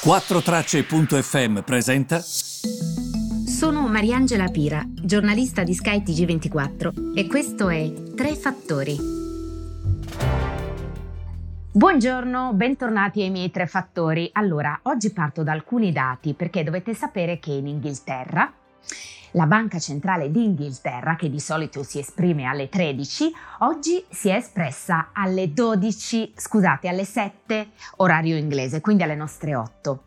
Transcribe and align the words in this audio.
4Tracce.fm 0.00 1.62
presenta. 1.62 2.20
Sono 2.20 3.88
Mariangela 3.88 4.46
Pira, 4.46 4.80
giornalista 4.86 5.64
di 5.64 5.74
Sky 5.74 6.02
TG24 6.04 7.16
e 7.16 7.26
questo 7.26 7.68
è 7.68 7.92
Tre 8.14 8.36
Fattori. 8.36 8.96
Buongiorno, 11.72 12.52
bentornati 12.54 13.22
ai 13.22 13.30
miei 13.30 13.50
tre 13.50 13.66
fattori. 13.66 14.30
Allora, 14.32 14.78
oggi 14.84 15.12
parto 15.12 15.42
da 15.42 15.52
alcuni 15.52 15.92
dati 15.92 16.32
perché 16.34 16.62
dovete 16.62 16.94
sapere 16.94 17.40
che 17.40 17.52
in 17.52 17.66
Inghilterra 17.66 18.52
la 19.38 19.46
Banca 19.46 19.78
Centrale 19.78 20.32
d'Inghilterra, 20.32 21.14
che 21.14 21.30
di 21.30 21.38
solito 21.38 21.84
si 21.84 22.00
esprime 22.00 22.46
alle 22.46 22.68
13, 22.68 23.32
oggi 23.60 24.04
si 24.10 24.30
è 24.30 24.34
espressa 24.34 25.10
alle 25.12 25.52
12, 25.52 26.32
scusate, 26.34 26.88
alle 26.88 27.04
7 27.04 27.68
orario 27.98 28.36
inglese, 28.36 28.80
quindi 28.80 29.04
alle 29.04 29.14
nostre 29.14 29.54
8. 29.54 30.02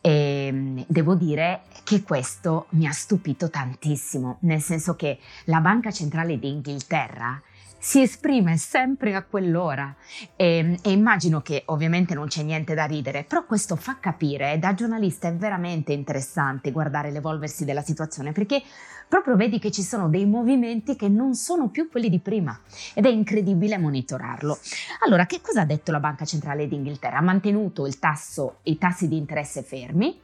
E 0.00 0.84
devo 0.86 1.16
dire 1.16 1.62
che 1.82 2.04
questo 2.04 2.66
mi 2.70 2.86
ha 2.86 2.92
stupito 2.92 3.50
tantissimo, 3.50 4.36
nel 4.42 4.60
senso 4.60 4.94
che 4.94 5.18
la 5.46 5.58
Banca 5.58 5.90
Centrale 5.90 6.38
d'Inghilterra 6.38 7.42
si 7.78 8.02
esprime 8.02 8.56
sempre 8.56 9.14
a 9.14 9.22
quell'ora 9.22 9.94
e, 10.36 10.78
e, 10.82 10.90
immagino 10.90 11.40
che 11.40 11.62
ovviamente 11.66 12.14
non 12.14 12.26
c'è 12.26 12.42
niente 12.42 12.74
da 12.74 12.84
ridere, 12.84 13.24
però 13.24 13.44
questo 13.44 13.76
fa 13.76 13.98
capire, 14.00 14.58
da 14.58 14.74
giornalista 14.74 15.28
è 15.28 15.34
veramente 15.34 15.92
interessante 15.92 16.72
guardare 16.72 17.10
l'evolversi 17.10 17.64
della 17.64 17.82
situazione 17.82 18.32
perché 18.32 18.62
proprio 19.08 19.36
vedi 19.36 19.58
che 19.58 19.70
ci 19.70 19.82
sono 19.82 20.08
dei 20.08 20.26
movimenti 20.26 20.96
che 20.96 21.08
non 21.08 21.34
sono 21.34 21.68
più 21.68 21.88
quelli 21.88 22.10
di 22.10 22.18
prima 22.18 22.58
ed 22.94 23.06
è 23.06 23.08
incredibile 23.08 23.78
monitorarlo. 23.78 24.58
Allora, 25.04 25.26
che 25.26 25.40
cosa 25.40 25.62
ha 25.62 25.64
detto 25.64 25.92
la 25.92 26.00
Banca 26.00 26.24
Centrale 26.24 26.68
d'Inghilterra? 26.68 27.18
Ha 27.18 27.22
mantenuto 27.22 27.86
il 27.86 27.98
tasso, 27.98 28.58
i 28.64 28.76
tassi 28.76 29.08
di 29.08 29.16
interesse 29.16 29.62
fermi, 29.62 30.20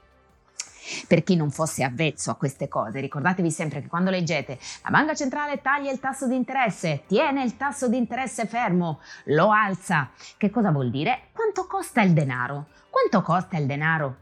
per 1.06 1.22
chi 1.22 1.36
non 1.36 1.50
fosse 1.50 1.82
avvezzo 1.84 2.30
a 2.30 2.36
queste 2.36 2.68
cose, 2.68 3.00
ricordatevi 3.00 3.50
sempre 3.50 3.80
che 3.80 3.88
quando 3.88 4.10
leggete 4.10 4.58
la 4.82 4.90
banca 4.90 5.14
centrale 5.14 5.60
taglia 5.60 5.90
il 5.90 6.00
tasso 6.00 6.26
di 6.26 6.34
interesse, 6.34 7.04
tiene 7.06 7.42
il 7.42 7.56
tasso 7.56 7.88
di 7.88 7.96
interesse 7.96 8.46
fermo, 8.46 9.00
lo 9.26 9.50
alza. 9.50 10.10
Che 10.36 10.50
cosa 10.50 10.70
vuol 10.70 10.90
dire? 10.90 11.28
Quanto 11.32 11.66
costa 11.66 12.02
il 12.02 12.12
denaro? 12.12 12.66
Quanto 12.90 13.22
costa 13.22 13.56
il 13.58 13.66
denaro? 13.66 14.16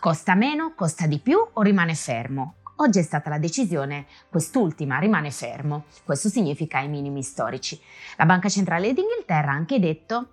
Costa 0.00 0.34
meno, 0.34 0.72
costa 0.74 1.06
di 1.06 1.18
più 1.18 1.38
o 1.52 1.62
rimane 1.62 1.94
fermo? 1.94 2.54
Oggi 2.80 3.00
è 3.00 3.02
stata 3.02 3.28
la 3.28 3.38
decisione, 3.38 4.06
quest'ultima 4.28 4.98
rimane 4.98 5.32
fermo. 5.32 5.86
Questo 6.04 6.28
significa 6.28 6.78
i 6.78 6.88
minimi 6.88 7.22
storici. 7.24 7.80
La 8.16 8.24
Banca 8.24 8.48
Centrale 8.48 8.92
d'Inghilterra 8.92 9.50
ha 9.50 9.54
anche 9.54 9.80
detto 9.80 10.28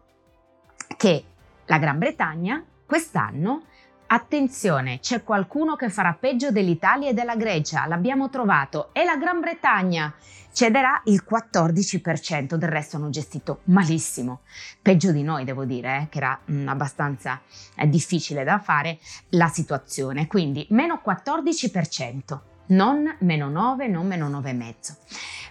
che 0.95 1.23
la 1.65 1.79
Gran 1.79 1.97
Bretagna 1.97 2.63
quest'anno 2.85 3.63
Attenzione, 4.07 4.99
c'è 4.99 5.23
qualcuno 5.23 5.75
che 5.75 5.89
farà 5.89 6.13
peggio 6.13 6.51
dell'Italia 6.51 7.09
e 7.09 7.13
della 7.13 7.35
Grecia, 7.35 7.87
l'abbiamo 7.87 8.29
trovato, 8.29 8.89
e 8.93 9.03
la 9.03 9.17
Gran 9.17 9.39
Bretagna? 9.39 10.13
Cederà 10.51 11.01
il 11.05 11.25
14%, 11.27 12.53
del 12.53 12.69
resto 12.69 12.97
hanno 12.97 13.09
gestito 13.09 13.61
malissimo, 13.63 14.41
peggio 14.79 15.11
di 15.11 15.23
noi 15.23 15.43
devo 15.43 15.65
dire, 15.65 16.03
eh, 16.03 16.07
che 16.09 16.19
era 16.19 16.39
mh, 16.45 16.55
mm, 16.55 16.67
abbastanza 16.67 17.41
eh, 17.75 17.89
difficile 17.89 18.43
da 18.43 18.59
fare 18.59 18.99
la 19.29 19.47
situazione, 19.47 20.27
quindi 20.27 20.67
meno 20.69 21.01
14%, 21.03 22.39
non 22.67 23.15
meno 23.21 23.49
9, 23.49 23.87
non 23.87 24.05
meno 24.05 24.29
9,5, 24.29 24.95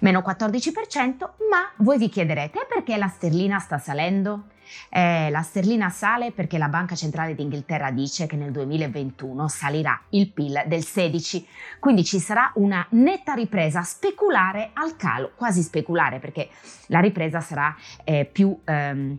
meno 0.00 0.20
14%, 0.20 1.16
ma 1.50 1.72
voi 1.78 1.98
vi 1.98 2.08
chiederete 2.08 2.66
perché 2.72 2.96
la 2.96 3.08
sterlina 3.08 3.58
sta 3.58 3.78
salendo? 3.78 4.44
Eh, 4.88 5.30
la 5.30 5.42
sterlina 5.42 5.90
sale 5.90 6.32
perché 6.32 6.58
la 6.58 6.68
Banca 6.68 6.94
Centrale 6.94 7.34
d'Inghilterra 7.34 7.90
dice 7.90 8.26
che 8.26 8.36
nel 8.36 8.50
2021 8.50 9.48
salirà 9.48 10.00
il 10.10 10.30
PIL 10.30 10.64
del 10.66 10.84
16, 10.84 11.46
quindi 11.80 12.04
ci 12.04 12.18
sarà 12.18 12.50
una 12.56 12.86
netta 12.90 13.34
ripresa 13.34 13.82
speculare 13.82 14.70
al 14.74 14.96
calo, 14.96 15.32
quasi 15.34 15.62
speculare 15.62 16.18
perché 16.18 16.48
la 16.88 17.00
ripresa 17.00 17.40
sarà 17.40 17.74
eh, 18.04 18.24
più... 18.24 18.58
Ehm, 18.64 19.18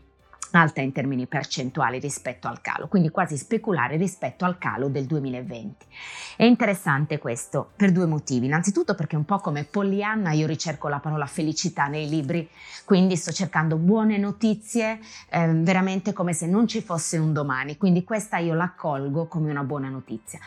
alta 0.51 0.81
in 0.81 0.91
termini 0.91 1.27
percentuali 1.27 1.99
rispetto 1.99 2.47
al 2.47 2.61
calo, 2.61 2.87
quindi 2.87 3.09
quasi 3.09 3.37
speculare 3.37 3.97
rispetto 3.97 4.45
al 4.45 4.57
calo 4.57 4.87
del 4.87 5.05
2020. 5.05 5.85
È 6.37 6.43
interessante 6.43 7.17
questo 7.17 7.71
per 7.75 7.91
due 7.91 8.05
motivi. 8.05 8.45
Innanzitutto 8.45 8.95
perché 8.95 9.15
un 9.15 9.25
po' 9.25 9.39
come 9.39 9.63
Pollyanna 9.63 10.31
io 10.31 10.47
ricerco 10.47 10.87
la 10.87 10.99
parola 10.99 11.25
felicità 11.25 11.87
nei 11.87 12.07
libri, 12.07 12.47
quindi 12.85 13.15
sto 13.15 13.31
cercando 13.31 13.77
buone 13.77 14.17
notizie 14.17 14.99
eh, 15.29 15.47
veramente 15.47 16.13
come 16.13 16.33
se 16.33 16.47
non 16.47 16.67
ci 16.67 16.81
fosse 16.81 17.17
un 17.17 17.33
domani, 17.33 17.77
quindi 17.77 18.03
questa 18.03 18.37
io 18.37 18.53
la 18.53 18.65
accolgo 18.65 19.27
come 19.27 19.49
una 19.49 19.63
buona 19.63 19.89
notizia. 19.89 20.39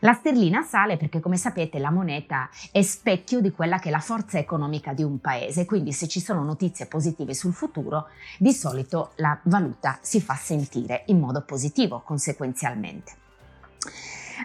La 0.00 0.14
sterlina 0.14 0.62
sale 0.62 0.96
perché, 0.96 1.20
come 1.20 1.36
sapete, 1.36 1.78
la 1.78 1.90
moneta 1.90 2.48
è 2.72 2.82
specchio 2.82 3.40
di 3.40 3.50
quella 3.50 3.78
che 3.78 3.88
è 3.88 3.92
la 3.92 4.00
forza 4.00 4.38
economica 4.38 4.92
di 4.92 5.02
un 5.02 5.20
paese, 5.20 5.64
quindi 5.64 5.92
se 5.92 6.08
ci 6.08 6.20
sono 6.20 6.42
notizie 6.42 6.86
positive 6.86 7.34
sul 7.34 7.52
futuro, 7.52 8.08
di 8.38 8.52
solito 8.52 9.12
la 9.16 9.38
valuta 9.44 9.98
si 10.00 10.20
fa 10.20 10.34
sentire 10.34 11.04
in 11.06 11.18
modo 11.18 11.42
positivo 11.42 12.00
conseguenzialmente. 12.04 13.12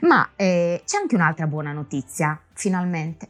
Ma 0.01 0.29
eh, 0.35 0.81
c'è 0.85 0.97
anche 0.97 1.15
un'altra 1.15 1.47
buona 1.47 1.71
notizia, 1.71 2.37
finalmente. 2.53 3.29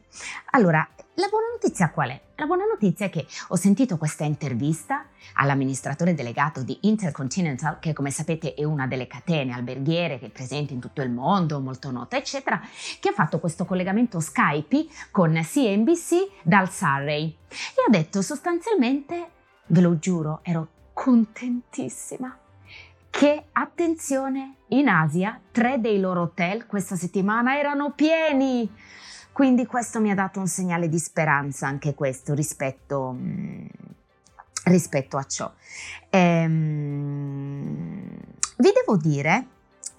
Allora, 0.52 0.88
la 1.16 1.28
buona 1.30 1.48
notizia 1.52 1.92
qual 1.92 2.10
è? 2.10 2.22
La 2.36 2.46
buona 2.46 2.66
notizia 2.66 3.06
è 3.06 3.10
che 3.10 3.26
ho 3.50 3.56
sentito 3.56 3.98
questa 3.98 4.26
intervista 4.26 5.06
all'amministratore 5.36 6.14
delegato 6.14 6.62
di 6.62 6.78
Intercontinental, 6.82 7.80
che 7.80 7.94
come 7.94 8.12
sapete 8.12 8.54
è 8.54 8.64
una 8.66 8.86
delle 8.86 9.08
catene 9.08 9.54
alberghiere 9.54 10.20
che 10.20 10.26
è 10.26 10.30
presente 10.30 10.74
in 10.74 10.80
tutto 10.80 11.02
il 11.02 11.10
mondo, 11.10 11.62
molto 11.62 11.90
nota, 11.92 12.18
eccetera, 12.18 12.62
che 13.00 13.10
ha 13.10 13.14
fatto 13.14 13.40
questo 13.40 13.64
collegamento 13.64 14.20
Skype 14.20 14.88
con 15.12 15.40
CNBC 15.42 16.42
dal 16.44 16.70
Surrey 16.70 17.38
e 17.48 17.84
ha 17.88 17.90
detto 17.90 18.22
sostanzialmente, 18.22 19.30
ve 19.68 19.82
lo 19.82 19.98
giuro, 19.98 20.40
ero 20.44 20.68
contentissima 20.92 22.38
che 23.10 23.46
attenzione 23.54 24.56
in 24.70 24.90
Asia 24.90 25.40
tre 25.52 25.80
dei 25.80 26.02
loro 26.02 26.24
hotel 26.24 26.66
questa 26.66 26.98
settimana 26.98 27.58
erano 27.58 27.94
pieni 27.94 28.70
quindi 29.36 29.66
questo 29.66 30.00
mi 30.00 30.12
ha 30.12 30.16
dato 30.16 30.40
un 30.40 30.48
segnale 30.48 30.88
di 30.88 30.98
speranza 30.98 31.68
anche 31.68 31.94
questo 31.94 32.34
rispetto, 32.34 33.12
mm, 33.12 33.66
rispetto 34.64 35.18
a 35.18 35.26
ciò. 35.26 35.52
Ehm, 36.10 37.28
vi 38.56 38.72
devo 38.74 38.96
dire 38.96 39.48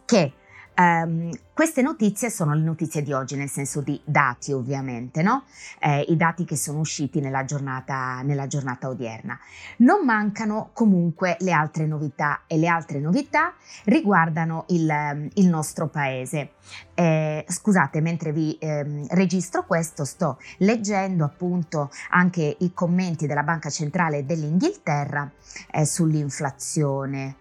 che 0.07 0.33
Um, 0.79 1.31
queste 1.55 1.81
notizie 1.81 2.29
sono 2.29 2.53
le 2.53 2.61
notizie 2.61 3.03
di 3.03 3.15
oggi, 3.15 3.35
nel 3.35 3.49
senso 3.49 3.81
di 3.81 3.99
dati 4.05 4.53
ovviamente, 4.53 5.23
no? 5.23 5.45
eh, 5.81 6.05
i 6.09 6.17
dati 6.17 6.45
che 6.45 6.55
sono 6.55 6.81
usciti 6.81 7.19
nella 7.19 7.47
giornata, 7.47 8.21
nella 8.21 8.47
giornata 8.47 8.89
odierna. 8.89 9.39
Non 9.79 10.05
mancano 10.05 10.69
comunque 10.75 11.39
le 11.41 11.53
altre 11.53 11.87
novità 11.87 12.43
e 12.47 12.59
le 12.59 12.69
altre 12.69 13.01
novità 13.01 13.55
riguardano 13.85 14.67
il, 14.69 15.31
il 15.33 15.49
nostro 15.49 15.89
paese. 15.89 16.51
Eh, 16.93 17.47
scusate, 17.49 18.03
mentre 18.03 18.33
vi 18.33 18.59
eh, 18.59 19.07
registro 19.09 19.65
questo 19.65 20.05
sto 20.05 20.39
leggendo 20.59 21.25
appunto 21.25 21.91
anche 22.11 22.55
i 22.61 22.75
commenti 22.75 23.27
della 23.27 23.45
Banca 23.45 23.71
Centrale 23.71 24.27
dell'Inghilterra 24.27 25.31
eh, 25.71 25.87
sull'inflazione. 25.87 27.37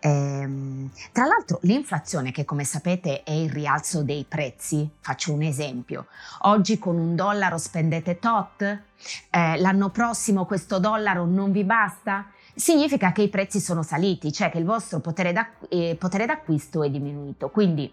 Ehm, 0.00 0.90
tra 1.12 1.26
l'altro 1.26 1.58
l'inflazione 1.62 2.32
che 2.32 2.44
come 2.44 2.64
sapete 2.64 3.22
è 3.22 3.32
il 3.32 3.50
rialzo 3.50 4.02
dei 4.02 4.24
prezzi, 4.26 4.88
faccio 5.00 5.32
un 5.32 5.42
esempio, 5.42 6.06
oggi 6.42 6.78
con 6.78 6.96
un 6.96 7.14
dollaro 7.14 7.58
spendete 7.58 8.18
tot, 8.18 8.62
eh, 8.62 9.58
l'anno 9.58 9.90
prossimo 9.90 10.46
questo 10.46 10.78
dollaro 10.78 11.26
non 11.26 11.52
vi 11.52 11.64
basta, 11.64 12.26
significa 12.54 13.12
che 13.12 13.22
i 13.22 13.28
prezzi 13.28 13.60
sono 13.60 13.82
saliti, 13.82 14.32
cioè 14.32 14.50
che 14.50 14.58
il 14.58 14.64
vostro 14.64 15.00
potere, 15.00 15.32
d'acqu- 15.32 15.72
eh, 15.72 15.96
potere 15.98 16.26
d'acquisto 16.26 16.82
è 16.82 16.90
diminuito, 16.90 17.50
quindi 17.50 17.92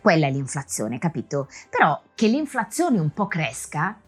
quella 0.00 0.26
è 0.26 0.30
l'inflazione, 0.30 0.98
capito? 0.98 1.48
Però 1.68 2.00
che 2.14 2.26
l'inflazione 2.26 2.98
un 2.98 3.12
po' 3.12 3.26
cresca, 3.26 4.00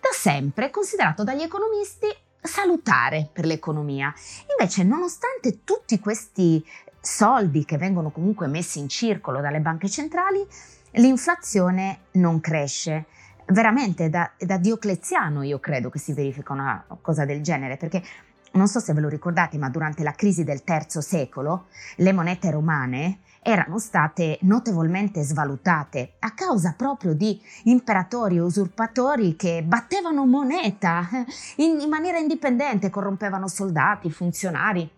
da 0.00 0.08
sempre 0.12 0.66
è 0.66 0.70
considerato 0.70 1.22
dagli 1.24 1.42
economisti 1.42 2.06
salutare 2.42 3.28
per 3.32 3.44
l'economia. 3.44 4.12
Invece, 4.58 4.84
nonostante 4.84 5.64
tutti 5.64 5.98
questi 5.98 6.64
soldi 7.00 7.64
che 7.64 7.78
vengono 7.78 8.10
comunque 8.10 8.46
messi 8.46 8.78
in 8.78 8.88
circolo 8.88 9.40
dalle 9.40 9.60
banche 9.60 9.88
centrali, 9.88 10.46
l'inflazione 10.92 12.00
non 12.12 12.40
cresce. 12.40 13.06
Veramente 13.46 14.10
da, 14.10 14.30
da 14.38 14.58
Diocleziano 14.58 15.42
io 15.42 15.58
credo 15.58 15.90
che 15.90 15.98
si 15.98 16.12
verifica 16.12 16.52
una 16.52 16.84
cosa 17.00 17.24
del 17.24 17.42
genere, 17.42 17.76
perché 17.76 18.02
non 18.52 18.68
so 18.68 18.80
se 18.80 18.92
ve 18.92 19.00
lo 19.00 19.08
ricordate, 19.08 19.58
ma 19.58 19.68
durante 19.70 20.02
la 20.02 20.12
crisi 20.12 20.44
del 20.44 20.62
III 20.66 21.02
secolo 21.02 21.66
le 21.96 22.12
monete 22.12 22.50
romane 22.50 23.20
erano 23.42 23.78
state 23.78 24.38
notevolmente 24.42 25.22
svalutate 25.22 26.14
a 26.20 26.32
causa 26.32 26.74
proprio 26.76 27.14
di 27.14 27.40
imperatori 27.64 28.36
e 28.36 28.40
usurpatori 28.40 29.36
che 29.36 29.62
battevano 29.64 30.26
moneta 30.26 31.08
in, 31.56 31.80
in 31.80 31.88
maniera 31.88 32.18
indipendente, 32.18 32.90
corrompevano 32.90 33.48
soldati, 33.48 34.10
funzionari. 34.10 34.88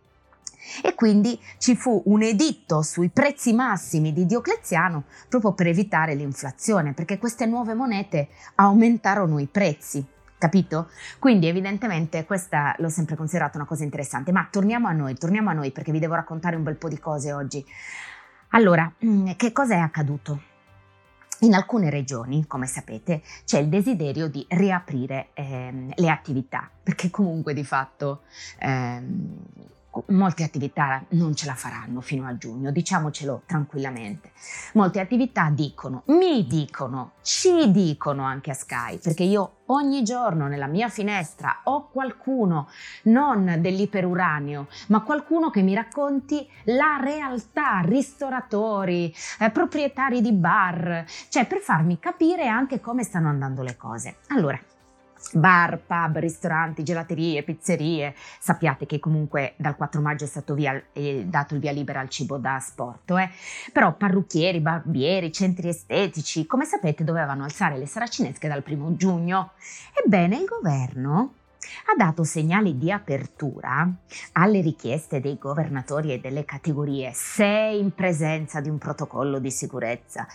E 0.82 0.94
quindi 0.94 1.38
ci 1.58 1.74
fu 1.74 2.02
un 2.06 2.22
editto 2.22 2.82
sui 2.82 3.08
prezzi 3.08 3.52
massimi 3.52 4.12
di 4.12 4.26
Diocleziano 4.26 5.04
proprio 5.28 5.52
per 5.52 5.66
evitare 5.66 6.14
l'inflazione, 6.14 6.92
perché 6.92 7.18
queste 7.18 7.46
nuove 7.46 7.74
monete 7.74 8.28
aumentarono 8.56 9.38
i 9.40 9.46
prezzi. 9.46 10.06
Capito? 10.38 10.88
Quindi 11.20 11.46
evidentemente 11.46 12.24
questa 12.24 12.74
l'ho 12.78 12.88
sempre 12.88 13.14
considerata 13.14 13.58
una 13.58 13.66
cosa 13.66 13.84
interessante, 13.84 14.32
ma 14.32 14.48
torniamo 14.50 14.88
a 14.88 14.92
noi, 14.92 15.16
torniamo 15.16 15.50
a 15.50 15.52
noi 15.52 15.70
perché 15.70 15.92
vi 15.92 16.00
devo 16.00 16.14
raccontare 16.14 16.56
un 16.56 16.64
bel 16.64 16.76
po' 16.76 16.88
di 16.88 16.98
cose 16.98 17.32
oggi. 17.32 17.64
Allora, 18.54 18.92
mm, 19.04 19.30
che 19.36 19.50
cosa 19.50 19.74
è 19.74 19.78
accaduto? 19.78 20.42
In 21.40 21.54
alcune 21.54 21.88
regioni, 21.88 22.46
come 22.46 22.66
sapete, 22.66 23.22
c'è 23.46 23.58
il 23.58 23.68
desiderio 23.68 24.28
di 24.28 24.44
riaprire 24.46 25.28
ehm, 25.32 25.92
le 25.96 26.10
attività, 26.10 26.70
perché 26.82 27.08
comunque 27.10 27.54
di 27.54 27.64
fatto 27.64 28.22
ehm, 28.58 29.38
molte 30.06 30.42
attività 30.42 31.04
non 31.10 31.34
ce 31.34 31.46
la 31.46 31.54
faranno 31.54 32.00
fino 32.00 32.26
a 32.26 32.36
giugno, 32.36 32.70
diciamocelo 32.70 33.42
tranquillamente. 33.46 34.32
Molte 34.74 35.00
attività 35.00 35.50
dicono, 35.50 36.02
mi 36.06 36.46
dicono, 36.46 37.12
ci 37.22 37.70
dicono 37.70 38.24
anche 38.24 38.50
a 38.50 38.54
Sky, 38.54 38.98
perché 38.98 39.22
io 39.22 39.58
ogni 39.66 40.02
giorno 40.02 40.48
nella 40.48 40.66
mia 40.66 40.88
finestra 40.88 41.60
ho 41.64 41.88
qualcuno, 41.88 42.68
non 43.04 43.56
dell'iperuranio, 43.60 44.68
ma 44.88 45.02
qualcuno 45.02 45.50
che 45.50 45.62
mi 45.62 45.74
racconti 45.74 46.46
la 46.64 46.98
realtà, 47.00 47.80
ristoratori, 47.84 49.12
eh, 49.38 49.50
proprietari 49.50 50.20
di 50.20 50.32
bar, 50.32 51.04
cioè 51.28 51.46
per 51.46 51.58
farmi 51.58 51.98
capire 51.98 52.48
anche 52.48 52.80
come 52.80 53.02
stanno 53.02 53.28
andando 53.28 53.62
le 53.62 53.76
cose. 53.76 54.16
Allora, 54.28 54.58
bar, 55.32 55.78
pub, 55.78 56.18
ristoranti, 56.18 56.82
gelaterie, 56.82 57.42
pizzerie. 57.42 58.14
Sappiate 58.38 58.86
che 58.86 58.98
comunque 58.98 59.54
dal 59.56 59.76
4 59.76 60.00
maggio 60.00 60.24
è 60.24 60.28
stato 60.28 60.54
via, 60.54 60.80
eh, 60.92 61.24
dato 61.26 61.54
il 61.54 61.60
via 61.60 61.72
libera 61.72 62.00
al 62.00 62.08
cibo 62.08 62.36
da 62.38 62.58
sport, 62.58 63.10
eh? 63.10 63.30
però 63.72 63.94
parrucchieri, 63.94 64.60
barbieri, 64.60 65.32
centri 65.32 65.68
estetici, 65.68 66.46
come 66.46 66.64
sapete 66.64 67.04
dovevano 67.04 67.44
alzare 67.44 67.78
le 67.78 67.86
saracinesche 67.86 68.48
dal 68.48 68.62
primo 68.62 68.96
giugno. 68.96 69.52
Ebbene, 70.04 70.36
il 70.36 70.44
governo 70.44 71.34
ha 71.86 71.96
dato 71.96 72.24
segnali 72.24 72.76
di 72.76 72.90
apertura 72.90 73.88
alle 74.32 74.60
richieste 74.60 75.20
dei 75.20 75.38
governatori 75.38 76.12
e 76.12 76.18
delle 76.18 76.44
categorie, 76.44 77.12
se 77.14 77.46
in 77.46 77.94
presenza 77.94 78.60
di 78.60 78.68
un 78.68 78.78
protocollo 78.78 79.38
di 79.38 79.50
sicurezza, 79.50 80.26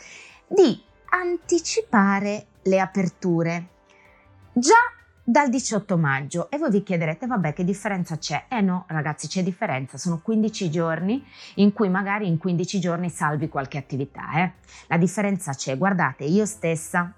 di 0.48 0.82
anticipare 1.10 2.46
le 2.64 2.80
aperture 2.80 3.68
già 4.60 4.74
dal 5.24 5.50
18 5.50 5.98
maggio 5.98 6.50
e 6.50 6.58
voi 6.58 6.72
vi 6.72 6.82
chiederete 6.82 7.28
vabbè 7.28 7.54
che 7.54 7.64
differenza 7.64 8.18
c'è? 8.18 8.46
Eh 8.50 8.62
no 8.62 8.86
ragazzi 8.88 9.28
c'è 9.28 9.44
differenza, 9.44 9.98
sono 9.98 10.20
15 10.20 10.72
giorni 10.72 11.24
in 11.56 11.74
cui 11.74 11.90
magari 11.90 12.28
in 12.28 12.38
15 12.40 12.80
giorni 12.80 13.10
salvi 13.10 13.50
qualche 13.50 13.78
attività, 13.78 14.32
eh? 14.38 14.54
la 14.88 14.98
differenza 14.98 15.54
c'è, 15.54 15.78
guardate 15.78 16.24
io 16.24 16.46
stessa 16.46 17.14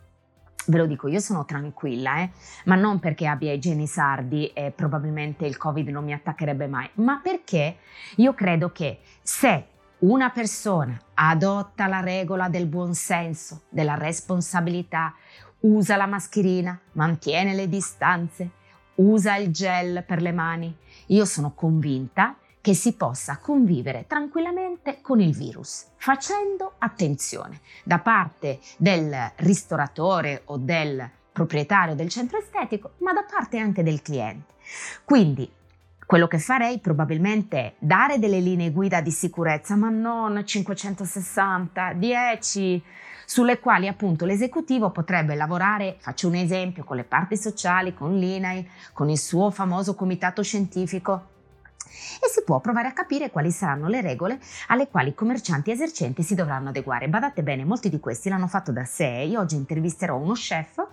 Ve 0.66 0.78
lo 0.78 0.86
dico, 0.86 1.08
io 1.08 1.20
sono 1.20 1.46
tranquilla, 1.46 2.20
eh? 2.20 2.30
ma 2.66 2.76
non 2.76 3.00
perché 3.00 3.26
abbia 3.26 3.54
i 3.54 3.60
geni 3.60 3.88
sardi 3.88 4.48
e 4.48 4.70
probabilmente 4.70 5.48
il 5.48 5.58
Covid 5.58 5.88
non 5.88 6.04
mi 6.04 6.14
attaccherebbe 6.14 6.68
mai, 6.68 6.88
ma 6.96 7.20
perché 7.24 7.78
io 8.18 8.36
credo 8.36 8.72
che 8.72 9.00
se 9.24 9.66
una 10.00 10.30
persona 10.30 10.96
adotta 11.16 11.88
la 11.88 12.02
regola 12.02 12.50
del 12.50 12.68
buonsenso, 12.68 13.64
della 13.70 13.96
responsabilità, 13.96 15.16
usa 15.62 15.96
la 15.96 16.06
mascherina, 16.06 16.80
mantiene 16.94 17.54
le 17.54 17.68
distanze, 17.68 18.50
usa 18.96 19.36
il 19.36 19.52
gel 19.52 20.04
per 20.06 20.22
le 20.22 20.32
mani. 20.32 20.76
Io 21.08 21.26
sono 21.26 21.54
convinta 21.54 22.36
che 22.62 22.74
si 22.74 22.94
possa 22.94 23.38
convivere 23.38 24.06
tranquillamente 24.08 25.00
con 25.02 25.20
il 25.20 25.34
virus, 25.34 25.88
facendo 25.96 26.74
attenzione 26.78 27.62
da 27.84 28.00
parte 28.00 28.60
del 28.78 29.32
ristoratore 29.38 30.42
o 30.46 30.58
del 30.58 31.10
proprietario 31.32 31.96
del 31.96 32.10
centro 32.10 32.38
estetico, 32.38 32.92
ma 32.98 33.14
da 33.14 33.24
parte 33.24 33.58
anche 33.58 33.82
del 33.82 34.02
cliente. 34.02 34.54
Quindi 35.06 35.50
quello 36.06 36.28
che 36.28 36.40
farei 36.40 36.80
probabilmente 36.80 37.58
è 37.58 37.74
dare 37.78 38.20
delle 38.20 38.40
linee 38.40 38.72
guida 38.72 39.00
di 39.00 39.12
sicurezza, 39.12 39.76
ma 39.76 39.90
non 39.90 40.44
560, 40.44 41.94
10 41.94 42.84
sulle 43.30 43.60
quali 43.60 43.88
appunto 43.88 44.26
l'esecutivo 44.26 44.90
potrebbe 44.90 45.36
lavorare, 45.36 45.98
faccio 46.00 46.28
un 46.28 46.34
esempio, 46.34 46.84
con 46.84 46.96
le 46.96 47.04
parti 47.04 47.38
sociali, 47.38 47.94
con 47.94 48.18
l'INAI, 48.18 48.68
con 48.92 49.08
il 49.08 49.20
suo 49.20 49.52
famoso 49.52 49.94
comitato 49.94 50.42
scientifico 50.42 51.28
e 51.86 52.28
si 52.28 52.42
può 52.44 52.60
provare 52.60 52.88
a 52.88 52.92
capire 52.92 53.30
quali 53.30 53.52
saranno 53.52 53.88
le 53.88 54.02
regole 54.02 54.40
alle 54.70 54.88
quali 54.88 55.10
i 55.10 55.14
commercianti 55.14 55.70
esercenti 55.70 56.24
si 56.24 56.34
dovranno 56.34 56.70
adeguare. 56.70 57.08
Badate 57.08 57.44
bene, 57.44 57.66
molti 57.66 57.90
di 57.90 58.00
questi 58.00 58.30
l'hanno 58.30 58.48
fatto 58.48 58.72
da 58.72 58.86
sé. 58.86 59.06
Io 59.06 59.42
oggi 59.42 59.58
intervisterò 59.58 60.18
uno 60.18 60.34
chef 60.34 60.84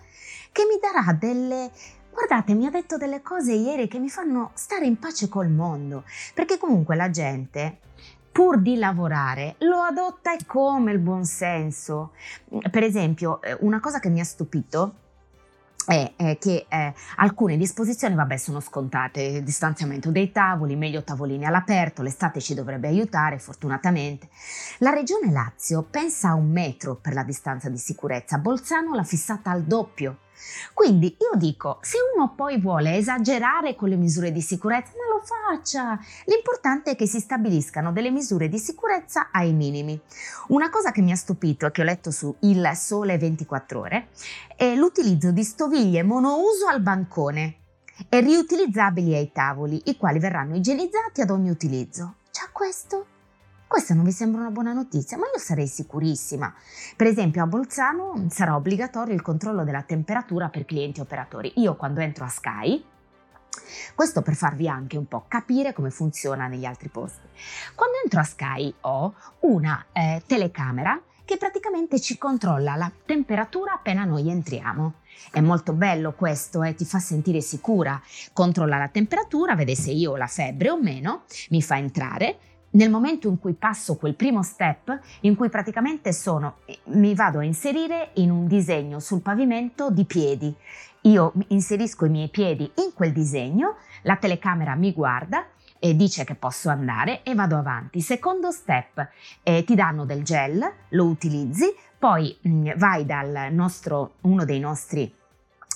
che 0.52 0.66
mi 0.70 0.78
darà 0.78 1.14
delle 1.14 1.70
Guardate, 2.12 2.54
mi 2.54 2.64
ha 2.66 2.70
detto 2.70 2.96
delle 2.96 3.20
cose 3.20 3.52
ieri 3.52 3.88
che 3.88 3.98
mi 3.98 4.08
fanno 4.08 4.50
stare 4.54 4.86
in 4.86 4.98
pace 4.98 5.28
col 5.28 5.50
mondo, 5.50 6.04
perché 6.32 6.56
comunque 6.56 6.96
la 6.96 7.10
gente 7.10 7.80
pur 8.36 8.60
di 8.60 8.76
lavorare, 8.76 9.54
lo 9.60 9.78
adotta 9.78 10.34
e 10.34 10.44
come 10.44 10.92
il 10.92 10.98
buonsenso. 10.98 12.12
Per 12.70 12.82
esempio, 12.82 13.40
eh, 13.40 13.56
una 13.60 13.80
cosa 13.80 13.98
che 13.98 14.10
mi 14.10 14.20
ha 14.20 14.24
stupito 14.24 14.96
è, 15.86 16.36
che 16.38 16.66
eh, 16.68 16.94
alcune 17.16 17.56
disposizioni, 17.56 18.14
vabbè, 18.14 18.36
sono 18.36 18.60
scontate, 18.60 19.42
distanziamento 19.42 20.10
dei 20.10 20.32
tavoli, 20.32 20.76
meglio 20.76 21.02
tavolini 21.02 21.46
all'aperto, 21.46 22.02
l'estate 22.02 22.42
ci 22.42 22.52
dovrebbe 22.52 22.88
aiutare, 22.88 23.38
fortunatamente. 23.38 24.28
La 24.80 24.90
regione 24.90 25.32
Lazio 25.32 25.80
pensa 25.90 26.28
a 26.28 26.34
un 26.34 26.50
metro 26.50 26.94
per 26.94 27.14
la 27.14 27.22
distanza 27.22 27.70
di 27.70 27.78
sicurezza, 27.78 28.36
Bolzano 28.36 28.94
l'ha 28.94 29.02
fissata 29.02 29.50
al 29.50 29.62
doppio. 29.62 30.18
Quindi 30.72 31.16
io 31.18 31.38
dico, 31.38 31.78
se 31.82 31.98
uno 32.14 32.34
poi 32.34 32.60
vuole 32.60 32.96
esagerare 32.96 33.74
con 33.74 33.88
le 33.88 33.96
misure 33.96 34.32
di 34.32 34.40
sicurezza, 34.40 34.92
ma 34.96 35.14
lo 35.14 35.22
faccia. 35.24 35.98
L'importante 36.24 36.92
è 36.92 36.96
che 36.96 37.06
si 37.06 37.20
stabiliscano 37.20 37.92
delle 37.92 38.10
misure 38.10 38.48
di 38.48 38.58
sicurezza 38.58 39.30
ai 39.32 39.52
minimi. 39.52 39.98
Una 40.48 40.70
cosa 40.70 40.92
che 40.92 41.02
mi 41.02 41.12
ha 41.12 41.16
stupito 41.16 41.66
e 41.66 41.70
che 41.70 41.80
ho 41.80 41.84
letto 41.84 42.10
su 42.10 42.34
Il 42.40 42.70
Sole 42.74 43.18
24 43.18 43.80
ore 43.80 44.08
è 44.56 44.74
l'utilizzo 44.74 45.30
di 45.30 45.42
stoviglie 45.42 46.02
monouso 46.02 46.66
al 46.66 46.80
bancone 46.80 47.58
e 48.08 48.20
riutilizzabili 48.20 49.14
ai 49.14 49.32
tavoli, 49.32 49.80
i 49.86 49.96
quali 49.96 50.18
verranno 50.18 50.56
igienizzati 50.56 51.22
ad 51.22 51.30
ogni 51.30 51.50
utilizzo. 51.50 52.16
Già 52.30 52.48
questo? 52.52 53.15
Questa 53.66 53.94
non 53.94 54.04
vi 54.04 54.12
sembra 54.12 54.42
una 54.42 54.50
buona 54.50 54.72
notizia, 54.72 55.18
ma 55.18 55.24
io 55.24 55.40
sarei 55.40 55.66
sicurissima. 55.66 56.54
Per 56.94 57.06
esempio 57.06 57.42
a 57.42 57.46
Bolzano 57.46 58.26
sarà 58.28 58.54
obbligatorio 58.54 59.12
il 59.12 59.22
controllo 59.22 59.64
della 59.64 59.82
temperatura 59.82 60.48
per 60.48 60.64
clienti 60.64 61.00
e 61.00 61.02
operatori. 61.02 61.52
Io 61.56 61.74
quando 61.74 62.00
entro 62.00 62.24
a 62.24 62.28
Sky, 62.28 62.84
questo 63.94 64.22
per 64.22 64.34
farvi 64.34 64.68
anche 64.68 64.96
un 64.96 65.06
po' 65.06 65.24
capire 65.26 65.72
come 65.72 65.90
funziona 65.90 66.46
negli 66.46 66.64
altri 66.64 66.88
posti. 66.88 67.26
Quando 67.74 67.96
entro 68.02 68.20
a 68.20 68.24
Sky 68.24 68.72
ho 68.82 69.14
una 69.40 69.84
eh, 69.92 70.22
telecamera 70.26 71.00
che 71.24 71.36
praticamente 71.36 72.00
ci 72.00 72.16
controlla 72.18 72.76
la 72.76 72.90
temperatura 73.04 73.72
appena 73.72 74.04
noi 74.04 74.30
entriamo. 74.30 75.00
È 75.32 75.40
molto 75.40 75.72
bello 75.72 76.12
questo, 76.12 76.62
eh, 76.62 76.74
ti 76.74 76.84
fa 76.84 77.00
sentire 77.00 77.40
sicura. 77.40 78.00
Controlla 78.32 78.78
la 78.78 78.88
temperatura, 78.88 79.56
vede 79.56 79.74
se 79.74 79.90
io 79.90 80.12
ho 80.12 80.16
la 80.16 80.28
febbre 80.28 80.70
o 80.70 80.80
meno, 80.80 81.24
mi 81.50 81.60
fa 81.62 81.78
entrare, 81.78 82.38
nel 82.76 82.90
momento 82.90 83.28
in 83.28 83.38
cui 83.38 83.54
passo 83.54 83.96
quel 83.96 84.14
primo 84.14 84.42
step, 84.42 84.98
in 85.20 85.34
cui 85.34 85.48
praticamente 85.48 86.12
sono, 86.12 86.56
mi 86.84 87.14
vado 87.14 87.38
a 87.38 87.44
inserire 87.44 88.10
in 88.14 88.30
un 88.30 88.46
disegno 88.46 89.00
sul 89.00 89.22
pavimento 89.22 89.90
di 89.90 90.04
piedi. 90.04 90.54
Io 91.02 91.32
inserisco 91.48 92.04
i 92.04 92.10
miei 92.10 92.28
piedi 92.28 92.70
in 92.76 92.92
quel 92.94 93.12
disegno, 93.12 93.76
la 94.02 94.16
telecamera 94.16 94.74
mi 94.74 94.92
guarda 94.92 95.46
e 95.78 95.94
dice 95.94 96.24
che 96.24 96.34
posso 96.34 96.68
andare 96.68 97.22
e 97.22 97.34
vado 97.34 97.56
avanti. 97.56 98.00
Secondo 98.00 98.50
step, 98.50 99.08
eh, 99.42 99.64
ti 99.64 99.74
danno 99.74 100.04
del 100.04 100.22
gel, 100.22 100.60
lo 100.90 101.04
utilizzi, 101.04 101.74
poi 101.98 102.36
mh, 102.40 102.50
mm, 102.50 102.68
vai 102.76 103.06
dal 103.06 103.48
nostro, 103.52 104.14
uno 104.22 104.44
dei 104.44 104.58
nostri 104.58 105.12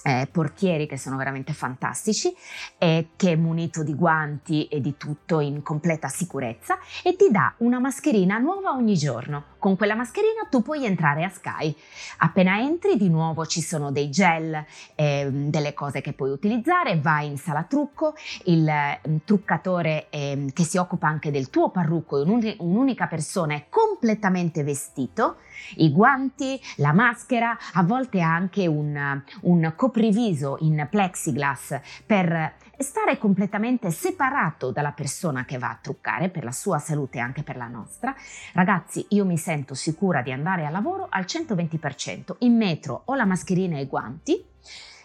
eh, 0.02 0.28
portieri 0.30 0.86
che 0.86 0.96
sono 0.96 1.16
veramente 1.16 1.52
fantastici 1.52 2.32
e 2.78 3.08
che 3.16 3.32
è 3.32 3.36
munito 3.36 3.82
di 3.82 3.94
guanti 3.94 4.66
e 4.66 4.80
di 4.80 4.96
tutto 4.96 5.40
in 5.40 5.62
completa 5.62 6.08
sicurezza 6.08 6.78
e 7.02 7.16
ti 7.16 7.30
dà 7.30 7.54
una 7.58 7.78
mascherina 7.78 8.38
nuova 8.38 8.70
ogni 8.70 8.94
giorno. 8.94 9.49
Con 9.60 9.76
quella 9.76 9.94
mascherina 9.94 10.46
tu 10.48 10.62
puoi 10.62 10.86
entrare 10.86 11.22
a 11.22 11.28
Sky. 11.28 11.76
Appena 12.20 12.58
entri 12.60 12.96
di 12.96 13.10
nuovo 13.10 13.44
ci 13.44 13.60
sono 13.60 13.92
dei 13.92 14.08
gel, 14.08 14.64
eh, 14.94 15.28
delle 15.30 15.74
cose 15.74 16.00
che 16.00 16.14
puoi 16.14 16.30
utilizzare, 16.30 16.98
vai 16.98 17.26
in 17.26 17.36
sala 17.36 17.64
trucco, 17.64 18.14
il 18.46 18.66
eh, 18.66 19.00
truccatore 19.22 20.08
eh, 20.08 20.46
che 20.54 20.64
si 20.64 20.78
occupa 20.78 21.08
anche 21.08 21.30
del 21.30 21.50
tuo 21.50 21.68
parrucco, 21.68 22.22
un, 22.22 22.54
un'unica 22.56 23.06
persona 23.06 23.52
è 23.54 23.66
completamente 23.68 24.62
vestito, 24.64 25.36
i 25.76 25.92
guanti, 25.92 26.58
la 26.76 26.94
maschera, 26.94 27.54
a 27.74 27.82
volte 27.82 28.20
anche 28.20 28.66
un, 28.66 29.22
un 29.42 29.72
copriviso 29.76 30.56
in 30.60 30.86
plexiglass 30.90 31.78
per 32.06 32.54
stare 32.82 33.18
completamente 33.18 33.90
separato 33.90 34.70
dalla 34.70 34.92
persona 34.92 35.44
che 35.44 35.58
va 35.58 35.70
a 35.70 35.78
truccare 35.80 36.28
per 36.28 36.44
la 36.44 36.52
sua 36.52 36.78
salute 36.78 37.18
e 37.18 37.20
anche 37.20 37.42
per 37.42 37.56
la 37.56 37.68
nostra. 37.68 38.14
Ragazzi, 38.52 39.04
io 39.10 39.24
mi 39.24 39.36
sento 39.36 39.74
sicura 39.74 40.22
di 40.22 40.32
andare 40.32 40.64
a 40.64 40.70
lavoro 40.70 41.06
al 41.08 41.24
120%. 41.24 42.36
In 42.38 42.56
metro 42.56 43.02
ho 43.04 43.14
la 43.14 43.26
mascherina 43.26 43.76
e 43.76 43.82
i 43.82 43.86
guanti. 43.86 44.44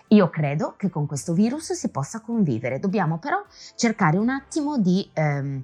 Io 0.10 0.30
credo 0.30 0.76
che 0.78 0.90
con 0.90 1.08
questo 1.08 1.34
virus 1.34 1.74
si 1.74 1.90
possa 1.90 2.22
convivere, 2.22 2.80
dobbiamo 2.80 3.18
però 3.18 3.44
cercare 3.76 4.18
un 4.18 4.30
attimo 4.30 4.78
di 4.78 5.10
ehm, 5.14 5.64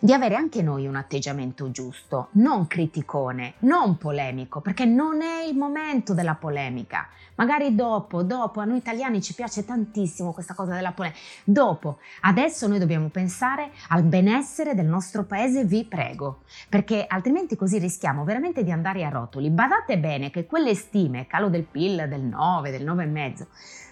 di 0.00 0.12
avere 0.12 0.34
anche 0.34 0.62
noi 0.62 0.86
un 0.86 0.96
atteggiamento 0.96 1.70
giusto, 1.70 2.28
non 2.32 2.66
criticone, 2.66 3.54
non 3.60 3.96
polemico, 3.96 4.60
perché 4.60 4.84
non 4.84 5.22
è 5.22 5.42
il 5.44 5.56
momento 5.56 6.14
della 6.14 6.34
polemica. 6.34 7.08
Magari 7.36 7.74
dopo, 7.74 8.22
dopo, 8.22 8.60
a 8.60 8.64
noi 8.64 8.76
italiani 8.76 9.22
ci 9.22 9.34
piace 9.34 9.64
tantissimo 9.64 10.32
questa 10.32 10.54
cosa 10.54 10.74
della 10.74 10.92
polemica. 10.92 11.20
Dopo, 11.44 11.98
adesso 12.20 12.68
noi 12.68 12.78
dobbiamo 12.78 13.08
pensare 13.08 13.70
al 13.88 14.02
benessere 14.02 14.74
del 14.74 14.86
nostro 14.86 15.24
paese, 15.24 15.64
vi 15.64 15.84
prego, 15.84 16.42
perché 16.68 17.06
altrimenti 17.08 17.56
così 17.56 17.78
rischiamo 17.78 18.24
veramente 18.24 18.62
di 18.62 18.70
andare 18.70 19.04
a 19.04 19.08
rotoli. 19.08 19.50
Badate 19.50 19.98
bene 19.98 20.30
che 20.30 20.46
quelle 20.46 20.74
stime, 20.74 21.26
calo 21.26 21.48
del 21.48 21.64
PIL 21.64 22.08
del 22.08 22.20
9, 22.20 22.70
del 22.70 22.84
9,5, 22.84 23.46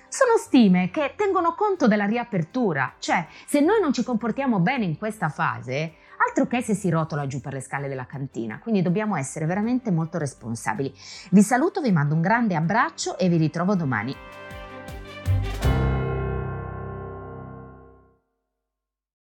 sono 0.09 0.37
stime 0.39 0.91
che 0.91 1.15
tengono 1.17 1.55
conto 1.55 1.87
della 1.87 2.07
riapertura, 2.07 2.95
cioè 2.99 3.27
se 3.47 3.61
noi 3.61 3.81
non 3.81 3.93
ci 3.93 4.03
comportiamo 4.03 4.59
bene 4.59 4.85
in 4.85 4.97
questa 4.97 5.29
fase, 5.29 5.95
altro 6.27 6.47
che 6.47 6.63
se 6.63 6.75
si 6.75 6.89
rotola 6.91 7.27
giù 7.27 7.41
per 7.41 7.53
le 7.53 7.61
scale 7.61 7.89
della 7.89 8.07
cantina, 8.07 8.59
quindi 8.59 8.83
dobbiamo 8.83 9.17
essere 9.17 9.47
veramente 9.47 9.91
molto 9.91 10.19
responsabili. 10.19 10.93
Vi 11.31 11.43
saluto, 11.43 11.81
vi 11.81 11.93
mando 11.93 12.15
un 12.15 12.21
grande 12.21 12.57
abbraccio 12.57 13.19
e 13.19 13.29
vi 13.29 13.37
ritrovo 13.37 13.75
domani. 13.75 14.17